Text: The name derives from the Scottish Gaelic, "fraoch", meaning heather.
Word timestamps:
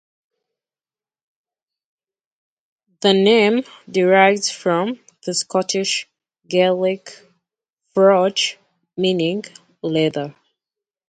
The 3.01 3.13
name 3.13 3.65
derives 3.87 4.49
from 4.49 4.99
the 5.27 5.35
Scottish 5.35 6.07
Gaelic, 6.47 7.21
"fraoch", 7.95 8.55
meaning 8.97 9.43
heather. 9.83 10.33